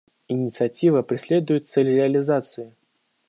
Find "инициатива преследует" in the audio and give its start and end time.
0.29-1.69